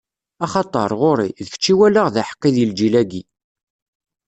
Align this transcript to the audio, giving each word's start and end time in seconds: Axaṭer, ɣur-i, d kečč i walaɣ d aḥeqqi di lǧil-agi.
Axaṭer, 0.45 0.89
ɣur-i, 0.99 1.29
d 1.45 1.47
kečč 1.51 1.65
i 1.71 1.73
walaɣ 1.77 2.07
d 2.13 2.15
aḥeqqi 2.21 2.49
di 2.55 2.65
lǧil-agi. 2.71 3.23